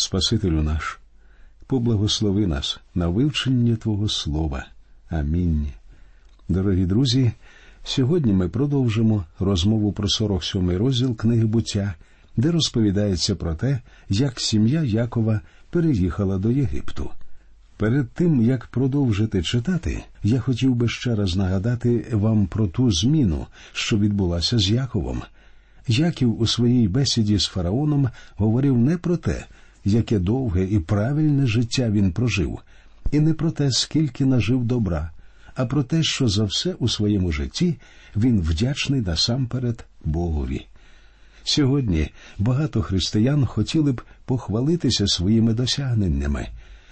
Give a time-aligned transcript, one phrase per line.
[0.00, 0.98] Спасителю наш,
[1.66, 4.66] поблагослови нас на вивчення Твого Слова.
[5.08, 5.66] Амінь.
[6.48, 7.32] Дорогі друзі,
[7.84, 11.94] сьогодні ми продовжимо розмову про 47-й розділ книги буття,
[12.36, 17.10] де розповідається про те, як сім'я Якова переїхала до Єгипту.
[17.76, 23.46] Перед тим як продовжити читати, я хотів би ще раз нагадати вам про ту зміну,
[23.72, 25.22] що відбулася з Яковом.
[25.88, 29.46] Яків у своїй бесіді з фараоном говорив не про те,
[29.84, 32.58] яке довге і правильне життя він прожив,
[33.12, 35.10] і не про те, скільки нажив добра,
[35.54, 37.76] а про те, що за все у своєму житті
[38.16, 40.66] він вдячний насамперед Богові.
[41.44, 46.48] Сьогодні багато християн хотіли б похвалитися своїми досягненнями.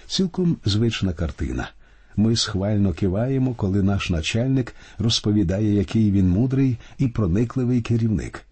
[0.06, 1.70] Цілком звична картина.
[2.16, 8.44] Ми схвально киваємо, коли наш начальник розповідає, який він мудрий і проникливий керівник.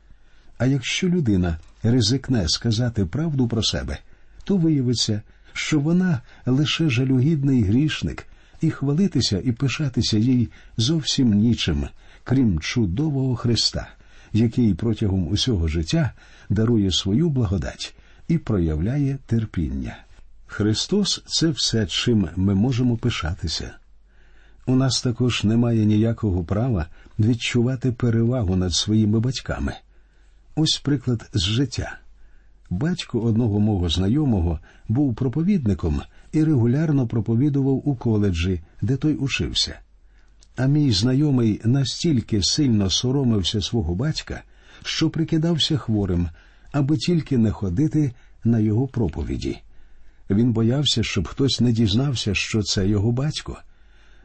[0.58, 3.98] А якщо людина ризикне сказати правду про себе,
[4.46, 8.26] то виявиться, що вона лише жалюгідний грішник,
[8.60, 11.88] і хвалитися і пишатися їй зовсім нічим,
[12.24, 13.88] крім чудового Христа,
[14.32, 16.12] який протягом усього життя
[16.48, 17.94] дарує свою благодать
[18.28, 19.96] і проявляє терпіння.
[20.46, 23.74] Христос це все, чим ми можемо пишатися.
[24.66, 26.86] У нас також немає ніякого права
[27.18, 29.74] відчувати перевагу над своїми батьками.
[30.54, 31.98] Ось приклад з життя.
[32.70, 39.78] Батько одного мого знайомого був проповідником і регулярно проповідував у коледжі, де той учився.
[40.56, 44.42] А мій знайомий настільки сильно соромився свого батька,
[44.84, 46.28] що прикидався хворим,
[46.72, 48.12] аби тільки не ходити
[48.44, 49.58] на його проповіді.
[50.30, 53.58] Він боявся, щоб хтось не дізнався, що це його батько.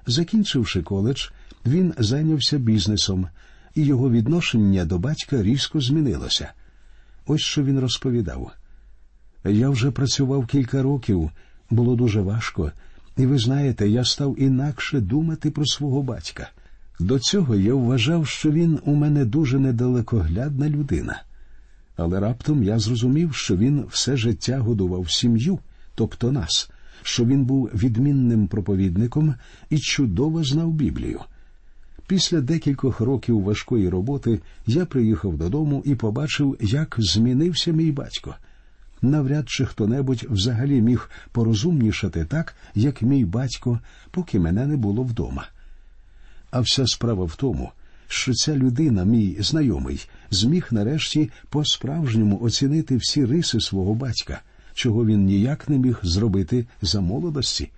[0.08, 1.30] Закінчивши коледж,
[1.66, 3.28] він зайнявся бізнесом,
[3.76, 6.54] і його відношення до батька різко змінилося.
[7.26, 8.52] Ось що він розповідав.
[9.46, 11.32] Я вже працював кілька років,
[11.70, 12.72] було дуже важко,
[13.18, 16.50] і ви знаєте, я став інакше думати про свого батька.
[17.00, 21.24] До цього я вважав, що він у мене дуже недалекоглядна людина.
[21.96, 25.60] Але раптом я зрозумів, що він все життя годував сім'ю,
[25.96, 26.70] тобто нас,
[27.04, 29.36] що він був відмінним проповідником
[29.70, 31.20] і чудово знав Біблію.
[32.08, 38.36] Після декількох років важкої роботи я приїхав додому і побачив, як змінився мій батько.
[39.02, 43.80] Навряд чи хто небудь взагалі міг порозумнішати так, як мій батько,
[44.12, 45.48] поки мене не було вдома.
[46.52, 47.72] А вся справа в тому,
[48.08, 54.42] що ця людина, мій знайомий, зміг нарешті по-справжньому оцінити всі риси свого батька,
[54.74, 57.70] чого він ніяк не міг зробити за молодості.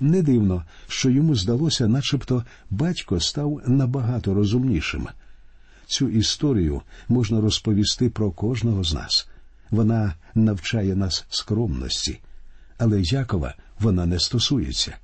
[0.00, 5.08] Не дивно, що йому здалося, начебто батько став набагато розумнішим.
[5.86, 9.28] Цю історію можна розповісти про кожного з нас.
[9.70, 12.20] Вона навчає нас скромності,
[12.78, 14.96] але Якова вона не стосується.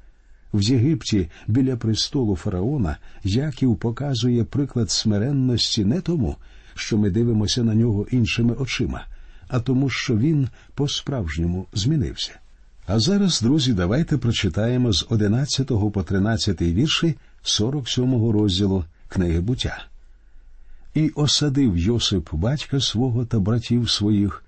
[0.55, 6.37] В Єгипті біля престолу фараона Яків показує приклад смиренності не тому,
[6.75, 9.07] що ми дивимося на нього іншими очима,
[9.49, 12.42] а тому, що він по-справжньому змінився.
[12.87, 19.85] А зараз, друзі, давайте прочитаємо з 11 по 13 вірші 47 розділу книги буття.
[20.95, 24.45] І осадив Йосип батька свого та братів своїх,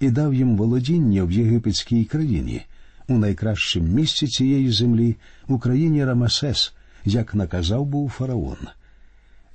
[0.00, 2.62] і дав їм володіння в єгипетській країні,
[3.08, 5.16] у найкращому місці цієї землі,
[5.48, 6.72] у країні Рамасес,
[7.04, 8.68] як наказав був фараон.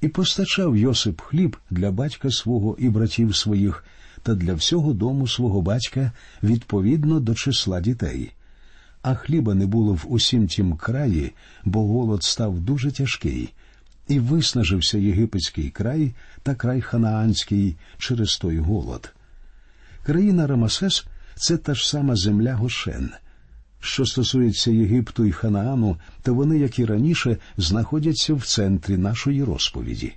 [0.01, 3.83] І постачав Йосип хліб для батька свого і братів своїх
[4.23, 6.11] та для всього дому свого батька
[6.43, 8.31] відповідно до числа дітей.
[9.01, 11.31] А хліба не було в усім тім краї,
[11.65, 13.53] бо голод став дуже тяжкий,
[14.07, 16.13] і виснажився єгипетський край
[16.43, 19.13] та край ханаанський через той голод.
[20.05, 21.05] Країна Рамасес
[21.35, 23.11] це та ж сама земля Гошен.
[23.79, 30.13] Що стосується Єгипту і Ханаану, то вони, як і раніше, знаходяться в центрі нашої розповіді.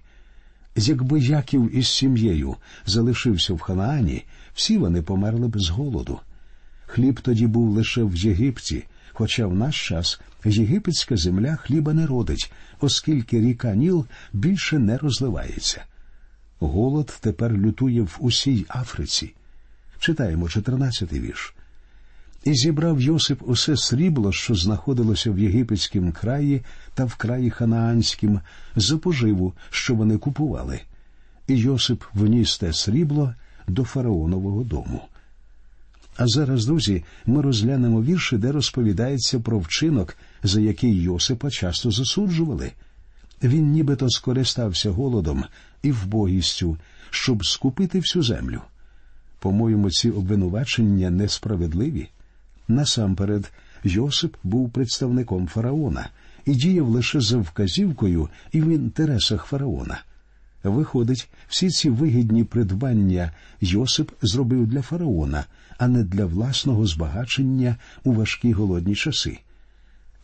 [0.76, 2.56] Якби Яків із сім'єю
[2.86, 6.20] залишився в Ханаані, всі вони померли б з голоду.
[6.86, 12.52] Хліб тоді був лише в Єгипті, хоча в наш час єгипетська земля хліба не родить,
[12.80, 15.84] оскільки ріка Ніл більше не розливається.
[16.58, 19.34] Голод тепер лютує в усій Африці.
[19.98, 21.54] Читаємо 14-й вірш.
[22.46, 26.62] І зібрав Йосип усе срібло, що знаходилося в єгипетському краї
[26.94, 28.40] та в краї Ханаанськім,
[28.76, 30.80] за поживу, що вони купували.
[31.48, 33.34] І Йосип вніс те срібло
[33.68, 35.02] до фараонового дому.
[36.16, 42.72] А зараз, друзі, ми розглянемо вірші, де розповідається про вчинок, за який Йосипа часто засуджували.
[43.42, 45.44] Він нібито скористався голодом
[45.82, 46.78] і вбогістю,
[47.10, 48.60] щоб скупити всю землю.
[49.38, 52.08] По-моєму, ці обвинувачення несправедливі.
[52.68, 53.52] Насамперед,
[53.84, 56.08] Йосип був представником фараона
[56.44, 60.02] і діяв лише за вказівкою і в інтересах фараона.
[60.62, 65.44] Виходить, всі ці вигідні придбання Йосип зробив для фараона,
[65.78, 69.38] а не для власного збагачення у важкі голодні часи.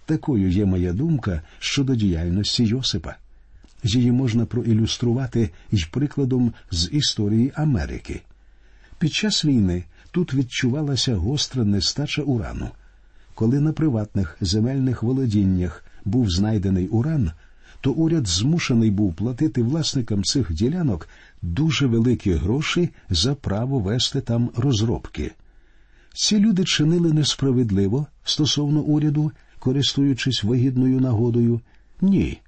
[0.06, 3.14] Такою є моя думка щодо діяльності Йосипа.
[3.82, 8.20] Її можна проілюструвати й прикладом з історії Америки.
[8.98, 12.68] Під час війни тут відчувалася гостра нестача урану.
[13.34, 17.30] Коли на приватних земельних володіннях був знайдений уран,
[17.80, 21.08] то уряд змушений був платити власникам цих ділянок
[21.42, 25.32] дуже великі гроші за право вести там розробки.
[26.14, 31.60] Ці люди чинили несправедливо стосовно уряду, користуючись вигідною нагодою?
[32.00, 32.38] Ні.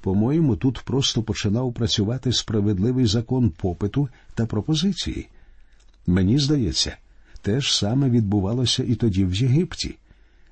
[0.00, 5.28] По-моєму, тут просто починав працювати справедливий закон попиту та пропозиції.
[6.06, 6.96] Мені здається,
[7.46, 9.94] те ж саме відбувалося і тоді в Єгипті.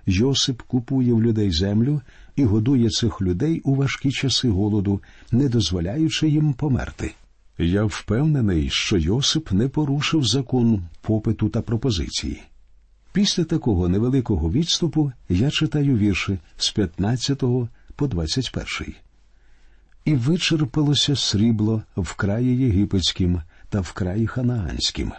[0.07, 2.01] Йосип купує в людей землю
[2.37, 5.01] і годує цих людей у важкі часи голоду,
[5.33, 7.15] не дозволяючи їм померти.
[7.59, 12.43] Я впевнений, що Йосип не порушив закон попиту та пропозиції.
[13.13, 17.43] Після такого невеликого відступу я читаю вірші з 15
[17.97, 18.95] по 21.
[20.05, 25.13] І вичерпалося срібло в краї єгипетським та в краї ханаанським.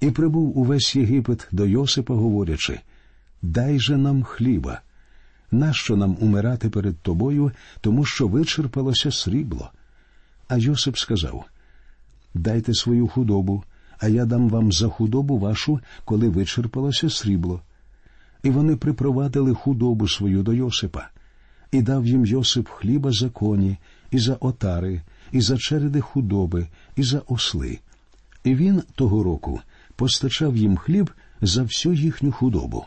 [0.00, 2.80] І прибув увесь Єгипет до Йосипа, говорячи
[3.42, 4.80] Дай же нам хліба.
[5.50, 9.70] Нащо нам умирати перед тобою, тому що вичерпалося срібло?
[10.48, 11.44] А Йосип сказав
[12.34, 13.64] Дайте свою худобу,
[13.98, 17.60] а я дам вам за худобу вашу, коли вичерпалося срібло.
[18.42, 21.08] І вони припровадили худобу свою до Йосипа,
[21.72, 23.76] і дав їм Йосип хліба за коні,
[24.10, 25.02] і за отари,
[25.32, 26.66] і за череди худоби,
[26.96, 27.78] і за осли.
[28.44, 29.60] І він того року
[30.00, 31.10] постачав їм хліб
[31.40, 32.84] за всю їхню худобу.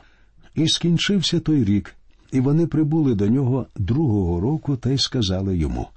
[0.56, 1.96] І скінчився той рік,
[2.32, 5.88] і вони прибули до нього другого року та й сказали йому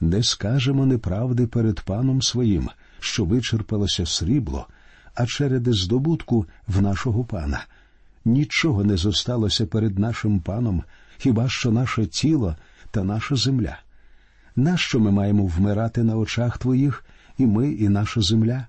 [0.00, 2.68] не скажемо неправди перед паном своїм,
[3.00, 4.66] що вичерпалося срібло,
[5.14, 7.64] а череди здобутку в нашого пана.
[8.24, 10.82] Нічого не зосталося перед нашим паном,
[11.18, 12.56] хіба що наше тіло
[12.90, 13.78] та наша земля.
[14.56, 17.04] Нащо ми маємо вмирати на очах твоїх,
[17.38, 18.66] і ми, і наша земля?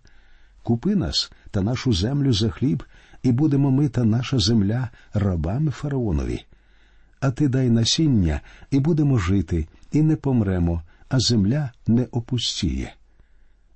[0.63, 2.83] Купи нас та нашу землю за хліб,
[3.23, 6.45] і будемо ми та наша земля рабами фараонові.
[7.19, 12.93] А ти дай насіння, і будемо жити, і не помремо, а земля не опустіє.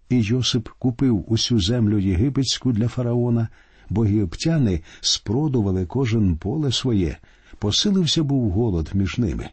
[0.10, 3.48] І Йосип купив усю землю єгипетську для фараона,
[3.90, 7.18] бо єгиптяни спродували кожен поле своє,
[7.60, 9.50] посилився був голод між ними,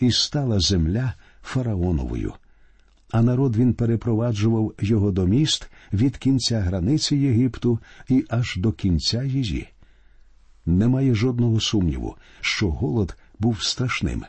[0.00, 2.32] і стала земля фараоновою.
[3.10, 9.22] А народ він перепроваджував його до міст від кінця границі Єгипту і аж до кінця
[9.22, 9.68] її.
[10.66, 14.24] Немає жодного сумніву, що голод був страшним.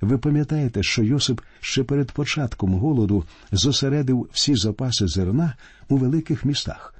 [0.00, 5.54] Ви пам'ятаєте, що Йосип ще перед початком голоду зосередив всі запаси зерна
[5.88, 6.94] у великих містах.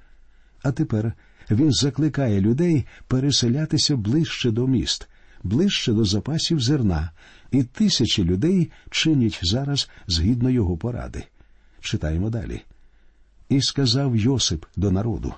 [0.62, 1.12] А тепер
[1.50, 5.08] він закликає людей переселятися ближче до міст,
[5.42, 7.10] ближче до запасів зерна,
[7.54, 11.24] і тисячі людей чинять зараз згідно його поради.
[11.80, 12.62] Читаємо далі.
[13.48, 15.34] І сказав Йосип до народу: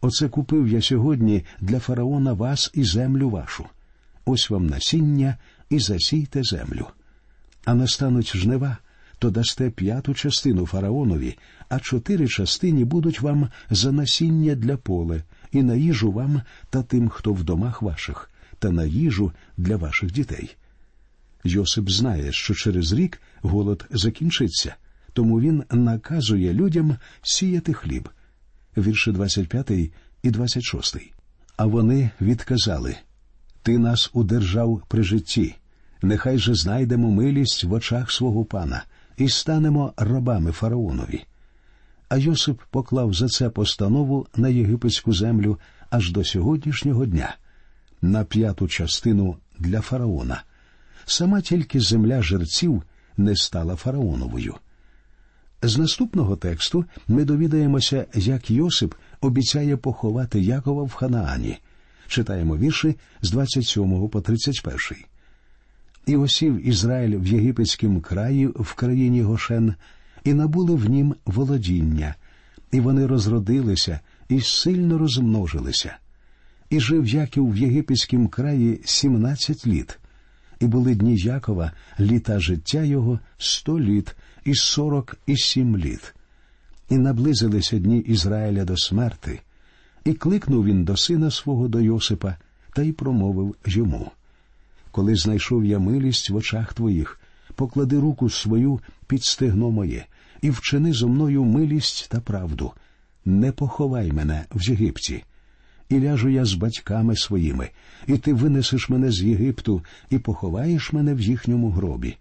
[0.00, 3.66] Оце купив я сьогодні для фараона вас і землю вашу.
[4.24, 5.36] Ось вам насіння
[5.70, 6.86] і засійте землю.
[7.64, 8.76] А настануть жнива,
[9.18, 15.62] то дасте п'яту частину фараонові, а чотири частині будуть вам за насіння для поле, і
[15.62, 20.56] на їжу вам та тим, хто в домах ваших, та на їжу для ваших дітей.
[21.44, 24.74] Йосип знає, що через рік голод закінчиться,
[25.12, 28.08] тому він наказує людям сіяти хліб.
[28.76, 29.70] Вірші 25
[30.22, 30.96] і 26.
[31.56, 32.96] А вони відказали
[33.62, 35.54] Ти нас удержав при житті,
[36.02, 38.84] нехай же знайдемо милість в очах свого пана
[39.16, 41.24] і станемо рабами фараонові.
[42.08, 45.58] А Йосип поклав за це постанову на єгипетську землю
[45.90, 47.36] аж до сьогоднішнього дня,
[48.02, 50.42] на п'яту частину для фараона.
[51.04, 52.82] Сама тільки земля жерців
[53.16, 54.54] не стала фараоновою.
[55.62, 61.58] З наступного тексту ми довідаємося, як Йосип обіцяє поховати Якова в Ханаані.
[62.08, 64.78] Читаємо вірші з 27 по 31.
[66.06, 69.74] І осів Ізраїль в єгипетському краї в країні Гошен,
[70.24, 72.14] і набули в нім володіння,
[72.72, 75.96] і вони розродилися і сильно розмножилися.
[76.70, 79.98] І жив Яків в єгипетському краї сімнадцять літ,
[80.64, 86.14] і були дні Якова, літа життя його сто літ і сорок і сім літ.
[86.90, 89.40] І наблизилися дні Ізраїля до смерти,
[90.04, 92.36] І кликнув він до сина свого до Йосипа
[92.74, 94.10] та й промовив йому
[94.90, 97.20] Коли знайшов я милість в очах твоїх,
[97.54, 100.06] поклади руку свою під стегно моє
[100.42, 102.72] і вчини зо мною милість та правду.
[103.24, 105.24] Не поховай мене в Єгипті.
[105.88, 107.70] І ляжу я з батьками своїми,
[108.06, 112.16] і ти винесеш мене з Єгипту і поховаєш мене в їхньому гробі.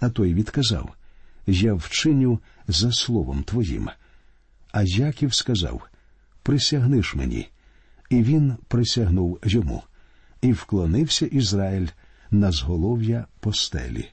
[0.00, 0.94] А той відказав
[1.46, 3.88] Я вчиню за словом твоїм.
[4.72, 5.88] А Яків сказав
[6.42, 7.48] Присягниш мені.
[8.10, 9.82] І він присягнув йому,
[10.42, 11.86] і вклонився Ізраїль
[12.30, 14.08] на зголов'я постелі.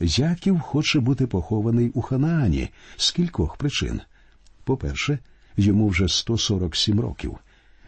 [0.00, 4.00] Яків хоче бути похований у Ханаані з кількох причин.
[4.64, 5.18] По-перше,
[5.56, 7.38] йому вже 147 років.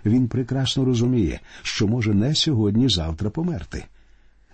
[0.05, 3.85] Він прекрасно розуміє, що може не сьогодні-завтра померти.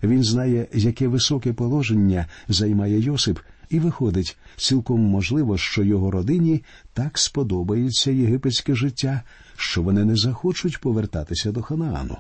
[0.03, 3.39] Він знає, яке високе положення займає Йосип,
[3.71, 9.23] і виходить, цілком можливо, що його родині так сподобається єгипетське життя,
[9.57, 12.17] що вони не захочуть повертатися до Ханаану.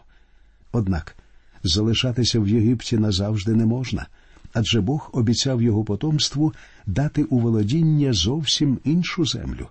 [0.73, 1.17] Однак
[1.65, 4.07] залишатися в Єгипті назавжди не можна,
[4.53, 6.53] адже Бог обіцяв його потомству
[6.87, 9.69] дати у володіння зовсім іншу землю.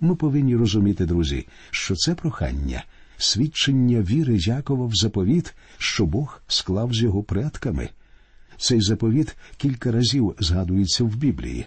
[0.00, 2.84] Ми повинні розуміти, друзі, що це прохання,
[3.18, 7.88] свідчення віри Якова в заповіт, що Бог склав з його предками.
[8.58, 11.66] Цей заповіт кілька разів згадується в Біблії.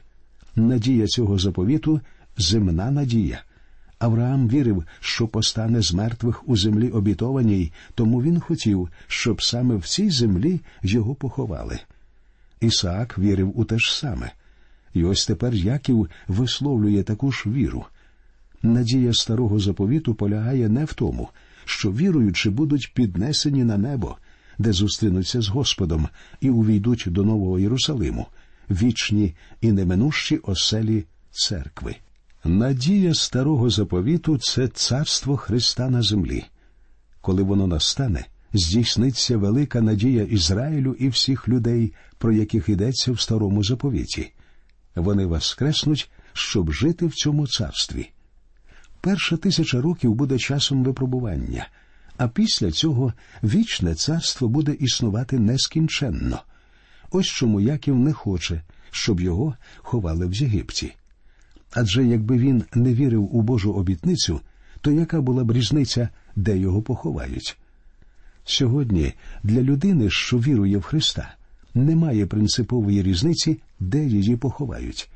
[0.55, 2.01] Надія цього заповіту
[2.37, 3.43] земна надія.
[3.99, 9.87] Авраам вірив, що постане з мертвих у землі обітованій, тому він хотів, щоб саме в
[9.87, 11.79] цій землі його поховали.
[12.61, 14.31] Ісаак вірив у те ж саме.
[14.93, 17.85] І ось тепер Яків висловлює таку ж віру.
[18.63, 21.29] Надія старого заповіту полягає не в тому,
[21.65, 24.17] що віруючи будуть піднесені на небо,
[24.57, 26.07] де зустрінуться з Господом
[26.41, 28.27] і увійдуть до Нового Єрусалиму,
[28.69, 31.95] вічні і неминущі оселі церкви.
[32.43, 36.43] Надія старого заповіту це царство Христа на землі.
[37.21, 43.63] Коли воно настане, здійсниться велика надія Ізраїлю і всіх людей, про яких йдеться в старому
[43.63, 44.31] заповіті.
[44.95, 48.09] Вони воскреснуть, щоб жити в цьому царстві.
[49.01, 51.67] Перша тисяча років буде часом випробування,
[52.17, 53.13] а після цього
[53.43, 56.41] вічне царство буде існувати нескінченно.
[57.11, 58.61] Ось чому Яків не хоче,
[58.91, 60.93] щоб його ховали в Єгипті.
[61.71, 64.41] Адже якби він не вірив у Божу обітницю,
[64.81, 67.57] то яка була б різниця, де його поховають?
[68.45, 69.13] Сьогодні
[69.43, 71.35] для людини, що вірує в Христа,
[71.73, 75.09] немає принципової різниці, де її поховають.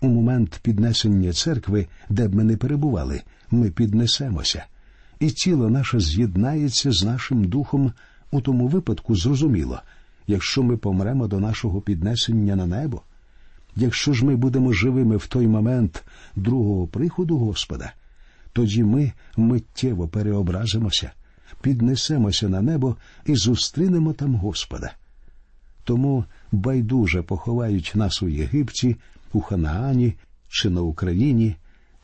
[0.00, 4.64] У момент піднесення церкви, де б ми не перебували, ми піднесемося,
[5.20, 7.92] і тіло наше з'єднається з нашим духом
[8.30, 9.80] у тому випадку, зрозуміло,
[10.26, 13.02] якщо ми помремо до нашого піднесення на небо,
[13.76, 16.04] якщо ж ми будемо живими в той момент
[16.36, 17.92] другого приходу Господа,
[18.52, 21.10] тоді ми миттєво переобразимося,
[21.62, 24.92] піднесемося на небо і зустрінемо там Господа.
[25.84, 28.96] Тому байдуже поховають нас у Єгипті
[29.32, 30.14] у Ханаані
[30.48, 31.56] чи на Україні,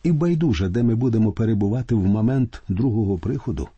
[0.03, 3.69] і байдуже, де ми будемо перебувати в момент другого приходу,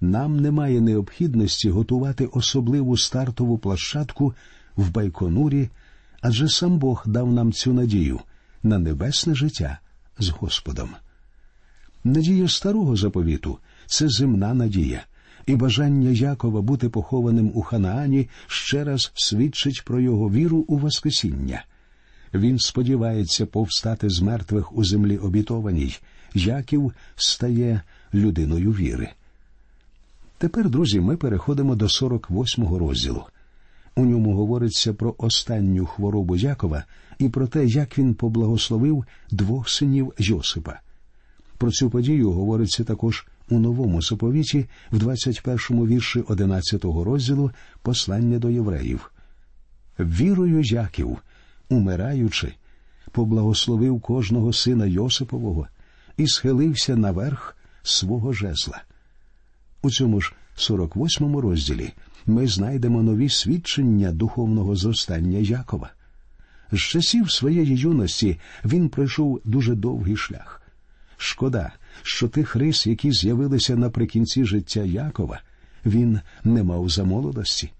[0.00, 4.34] нам немає необхідності готувати особливу стартову площадку
[4.76, 5.68] в Байконурі,
[6.20, 8.20] адже сам Бог дав нам цю надію
[8.62, 9.78] на небесне життя
[10.18, 10.88] з Господом.
[12.04, 15.04] Надія старого заповіту це земна надія,
[15.46, 21.64] і бажання Якова бути похованим у Ханаані ще раз свідчить про його віру у Воскресіння–
[22.34, 25.98] він сподівається повстати з мертвих у землі обітованій,
[26.34, 27.82] Яків стає
[28.14, 29.08] людиною віри.
[30.38, 33.24] Тепер, друзі, ми переходимо до 48-го розділу.
[33.96, 36.84] У ньому говориться про останню хворобу Якова
[37.18, 40.80] і про те, як він поблагословив двох синів Йосипа.
[41.58, 47.50] Про цю подію говориться також у новому заповіті в 21-му вірші 11-го розділу
[47.82, 49.10] послання до євреїв.
[49.98, 51.18] Вірою Яків
[51.68, 52.54] умираючи,
[53.12, 55.68] поблагословив кожного сина Йосипового
[56.16, 58.82] і схилився наверх свого жезла.
[59.82, 61.92] У цьому ж 48-му розділі
[62.26, 65.90] ми знайдемо нові свідчення духовного зростання Якова.
[66.72, 70.62] З часів своєї юності він пройшов дуже довгий шлях.
[71.16, 71.72] Шкода,
[72.02, 75.40] що тих рис, які з'явилися наприкінці життя Якова,
[75.86, 77.70] він не мав за молодості.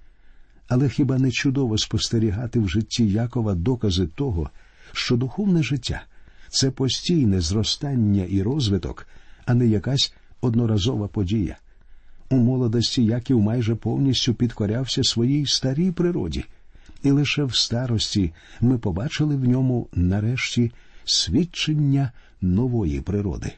[0.68, 4.50] Але хіба не чудово спостерігати в житті Якова докази того,
[4.92, 6.02] що духовне життя
[6.48, 9.06] це постійне зростання і розвиток,
[9.46, 11.56] а не якась одноразова подія.
[12.30, 16.44] У молодості Яків майже повністю підкорявся своїй старій природі,
[17.02, 20.72] і лише в старості ми побачили в ньому нарешті
[21.04, 23.52] свідчення нової природи.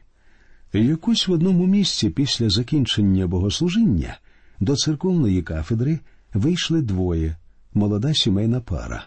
[0.72, 4.18] Якось в одному місці після закінчення богослужіння
[4.60, 5.98] до церковної кафедри
[6.34, 7.36] вийшли двоє
[7.74, 9.04] молода сімейна пара.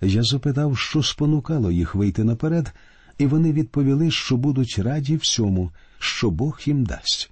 [0.00, 2.72] Я запитав, що спонукало їх вийти наперед,
[3.18, 7.30] і вони відповіли, що будуть раді всьому, що Бог їм дасть.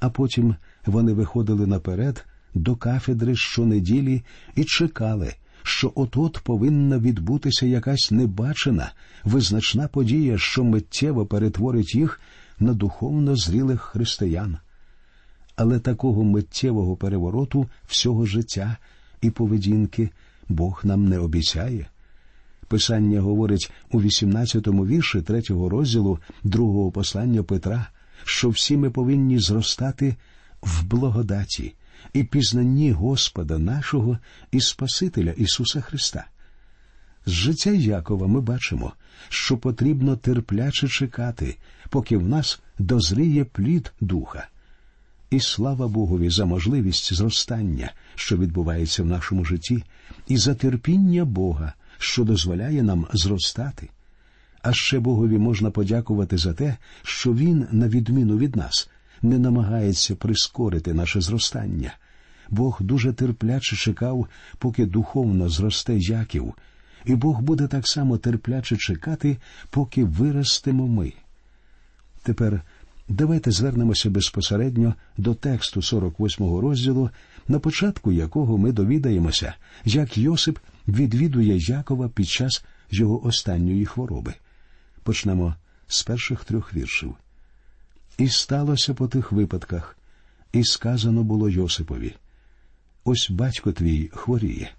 [0.00, 2.24] А потім вони виходили наперед
[2.54, 4.22] до кафедри щонеділі
[4.54, 8.92] і чекали, що от-от повинна відбутися якась небачена,
[9.24, 12.20] визначна подія, що миттєво перетворить їх
[12.58, 14.58] на духовно зрілих християн.
[15.56, 18.76] Але такого миттєвого перевороту всього життя
[19.20, 20.10] і поведінки
[20.48, 21.86] Бог нам не обіцяє.
[22.68, 27.86] Писання говорить у 18-му вірші третього розділу другого послання Петра,
[28.24, 30.16] що всі ми повинні зростати
[30.62, 31.74] в благодаті
[32.12, 34.18] і пізнанні Господа нашого
[34.52, 36.26] і Спасителя Ісуса Христа.
[37.26, 38.92] З життя Якова ми бачимо,
[39.28, 41.56] що потрібно терпляче чекати,
[41.90, 44.48] поки в нас дозріє плід духа.
[45.30, 49.84] І слава Богові за можливість зростання, що відбувається в нашому житті,
[50.28, 53.88] і за терпіння Бога, що дозволяє нам зростати.
[54.62, 58.88] А ще Богові можна подякувати за те, що Він, на відміну від нас,
[59.22, 61.92] не намагається прискорити наше зростання.
[62.48, 64.26] Бог дуже терпляче чекав,
[64.58, 66.54] поки духовно зросте Яків,
[67.04, 69.36] і Бог буде так само терпляче чекати,
[69.70, 71.12] поки виростемо ми.
[72.22, 72.62] Тепер
[73.08, 77.10] давайте звернемося безпосередньо до тексту 48-го розділу,
[77.48, 80.58] на початку якого ми довідаємося, як Йосип
[80.88, 84.34] відвідує Якова під час його останньої хвороби.
[85.02, 85.54] Почнемо
[85.86, 87.14] з перших трьох віршів.
[88.18, 89.98] І сталося по тих випадках,
[90.52, 92.14] і сказано було Йосипові
[93.06, 94.70] ось батько твій хворіє.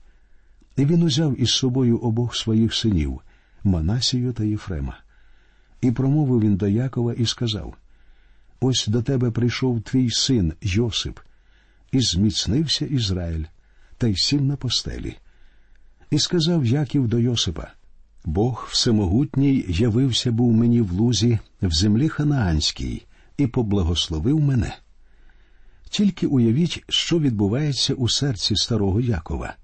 [0.77, 3.22] І він узяв із собою обох своїх синів
[3.63, 4.98] Манасію та Єфрема.
[5.81, 7.75] І промовив він до Якова і сказав
[8.59, 11.19] Ось до тебе прийшов твій син Йосип,
[11.91, 13.45] і зміцнився Ізраїль,
[13.97, 15.17] та й сів на постелі.
[16.11, 17.67] І сказав Яків до Йосипа
[18.25, 23.05] Бог Всемогутній явився був мені в лузі в землі Ханаанській
[23.37, 24.75] і поблагословив мене.
[25.89, 29.55] Тільки уявіть, що відбувається у серці старого Якова.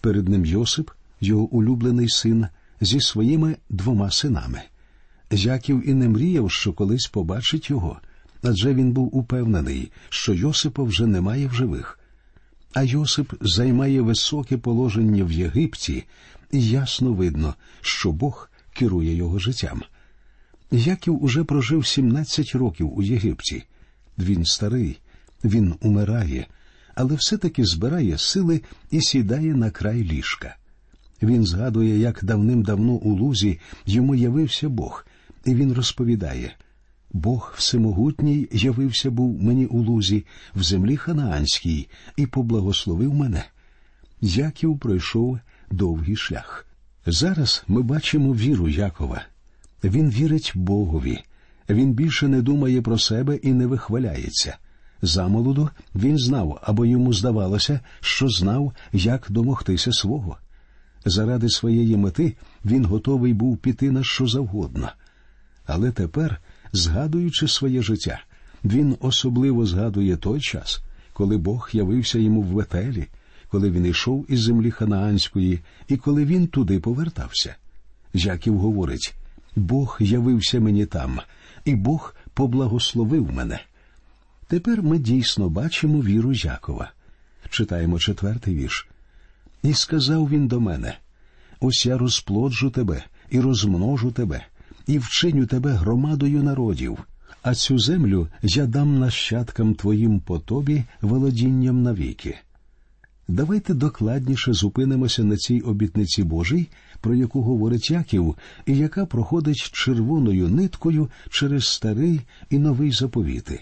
[0.00, 2.46] Перед ним Йосип, його улюблений син,
[2.80, 4.62] зі своїми двома синами.
[5.30, 8.00] Яків і не мріяв, що колись побачить його,
[8.42, 11.98] адже він був упевнений, що Йосипа вже немає в живих.
[12.74, 16.04] А Йосип займає високе положення в Єгипті,
[16.52, 19.82] і ясно видно, що Бог керує його життям.
[20.70, 23.64] Яків уже прожив 17 років у Єгипті.
[24.18, 24.98] Він старий,
[25.44, 26.46] він умирає,
[26.94, 30.56] але все-таки збирає сили і сідає на край ліжка.
[31.22, 35.06] Він згадує, як давним-давно у лузі йому явився Бог,
[35.44, 36.56] і він розповідає
[37.12, 43.44] Бог Всемогутній явився був мені у лузі в землі Ханаанській і поблагословив мене.
[44.20, 45.38] Яків пройшов
[45.70, 46.66] довгий шлях.
[47.06, 49.22] Зараз ми бачимо віру Якова.
[49.84, 51.18] Він вірить Богові,
[51.68, 54.56] він більше не думає про себе і не вихваляється.
[55.02, 60.36] Замолоду він знав або йому здавалося, що знав, як домогтися свого.
[61.04, 64.88] Заради своєї мети він готовий був піти на що завгодно.
[65.66, 66.40] Але тепер,
[66.72, 68.20] згадуючи своє життя,
[68.64, 73.06] він особливо згадує той час, коли Бог явився йому в Ветелі,
[73.48, 77.56] коли він йшов із землі Ханаанської і коли він туди повертався.
[78.14, 79.14] Яків говорить
[79.56, 81.20] Бог явився мені там,
[81.64, 83.60] і Бог поблагословив мене.
[84.46, 86.90] Тепер ми дійсно бачимо віру Якова.
[87.50, 88.88] Читаємо четвертий вірш.
[89.62, 90.98] І сказав він до мене:
[91.60, 94.46] Ось я розплоджу тебе і розмножу тебе,
[94.88, 96.98] і вчиню тебе громадою народів,
[97.42, 102.38] а цю землю я дам нащадкам твоїм по тобі володінням навіки.
[103.28, 106.68] Давайте докладніше зупинимося на цій обітниці Божій,
[107.00, 112.20] про яку говорить Яків, і яка проходить червоною ниткою через старий
[112.50, 113.60] і новий заповіти.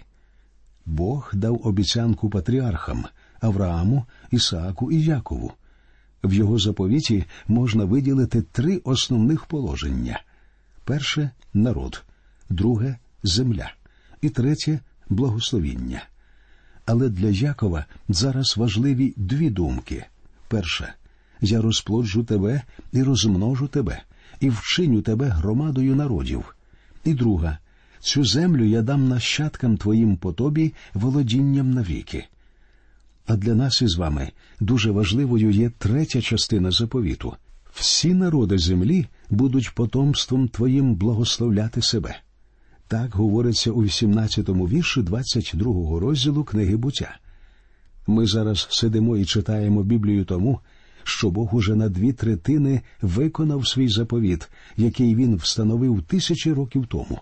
[0.86, 3.04] Бог дав обіцянку патріархам
[3.40, 5.52] Аврааму, Ісааку і Якову.
[6.24, 10.20] В його заповіті можна виділити три основних положення:
[10.86, 12.04] перше народ,
[12.48, 13.72] друге земля,
[14.20, 16.02] і третє благословіння.
[16.84, 20.04] Але для Якова зараз важливі дві думки:
[20.48, 20.94] перше,
[21.40, 24.02] я розплоджу тебе і розмножу тебе,
[24.40, 26.56] і вчиню тебе громадою народів.
[27.04, 27.58] І друга
[28.00, 32.24] Цю землю я дам нащадкам твоїм по тобі володінням навіки.
[33.26, 37.36] А для нас із вами дуже важливою є третя частина заповіту
[37.74, 42.16] всі народи землі будуть потомством твоїм благословляти себе.
[42.88, 47.16] Так говориться у 18-му вірші 22-го розділу книги буття.
[48.06, 50.60] Ми зараз сидимо і читаємо Біблію тому,
[51.04, 57.20] що Бог уже на дві третини виконав свій заповіт, який він встановив тисячі років тому.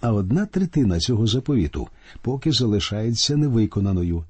[0.00, 1.88] А одна третина цього заповіту
[2.22, 4.24] поки залишається невиконаною.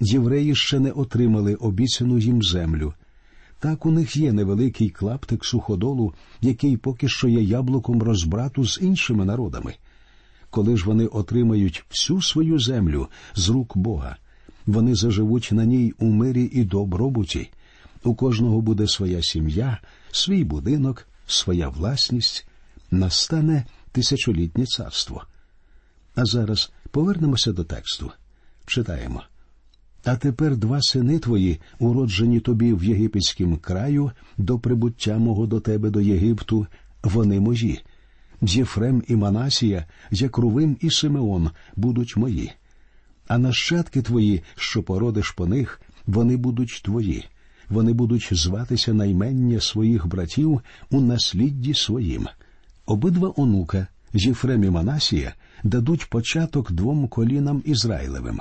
[0.00, 2.94] Євреї ще не отримали обіцяну їм землю.
[3.58, 9.24] Так у них є невеликий клаптик суходолу, який поки що є яблуком розбрату з іншими
[9.24, 9.74] народами.
[10.50, 14.16] Коли ж вони отримають всю свою землю з рук Бога,
[14.66, 17.50] вони заживуть на ній у мирі і добробуті.
[18.04, 19.78] У кожного буде своя сім'я,
[20.10, 22.48] свій будинок, своя власність,
[22.90, 25.24] настане тисячолітнє царство.
[26.14, 28.10] А зараз повернемося до тексту.
[28.66, 29.22] Читаємо.
[30.04, 35.90] А тепер два сини твої, уроджені тобі в єгипетськім краю, до прибуття мого до тебе
[35.90, 36.66] до Єгипту,
[37.02, 37.80] вони мої.
[38.42, 42.52] Єфрем і Манасія, Якрувим і Симеон будуть мої.
[43.28, 47.24] А нащадки твої, що породиш по них, вони будуть твої.
[47.68, 52.26] Вони будуть зватися наймення своїх братів у наслідді своїм.
[52.86, 55.34] Обидва онука, Єфрем і Манасія,
[55.64, 58.40] дадуть початок двом колінам Ізраїлевим.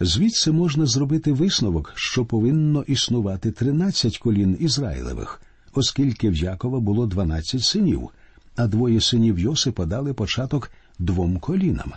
[0.00, 5.42] Звідси можна зробити висновок, що повинно існувати тринадцять колін Ізраїлевих,
[5.74, 8.08] оскільки в Якова було дванадцять синів,
[8.56, 11.92] а двоє синів Йосипа дали початок двом колінам.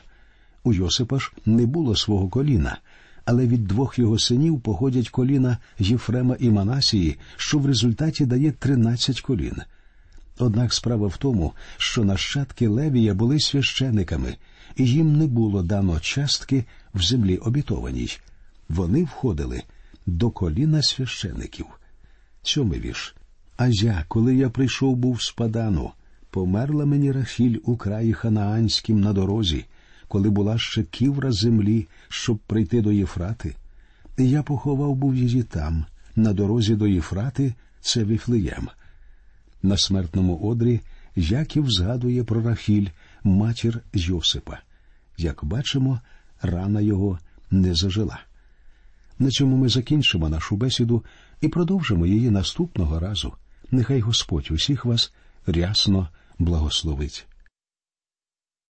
[0.64, 2.78] У Йосипа ж не було свого коліна,
[3.26, 9.22] але від двох його синів походять коліна Єфрема і Манасії, що в результаті дає тринадцять
[9.22, 9.56] колін.
[10.40, 14.36] Однак справа в тому, що нащадки Левія були священиками,
[14.76, 16.66] і їм не було дано частки
[16.98, 18.18] в землі обітованій.
[18.70, 19.64] Вони входили
[20.06, 21.66] до коліна священиків.
[22.44, 23.16] Сьомий вірш.
[23.58, 25.92] А я, коли я прийшов був з Падану,
[26.30, 29.66] померла мені Рахіль у краї Ханаанськім на дорозі,
[30.08, 33.56] коли була ще ківра землі, щоб прийти до Єфрати.
[34.18, 38.70] І я поховав був її там, на дорозі до Єфрати, це Віфлеєм.
[39.64, 40.82] На смертному одрі
[41.16, 42.88] Яків згадує про Рахіль,
[43.24, 44.58] матір Йосипа.
[45.18, 46.00] Як бачимо,
[46.41, 47.19] рана його
[47.52, 48.19] не зажила.
[49.19, 51.06] На цьому ми закінчимо нашу бесіду
[51.41, 53.34] і продовжимо її наступного разу.
[53.71, 55.13] Нехай Господь усіх вас
[55.47, 57.28] рясно благословить.